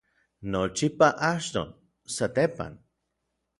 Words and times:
nochipa, 0.51 1.09
achton, 1.33 1.69
satepan 2.15 2.71